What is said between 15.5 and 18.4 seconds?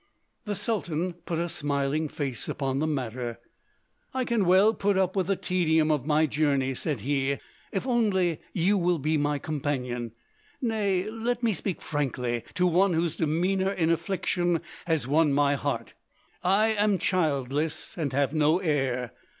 heart; I am childless and have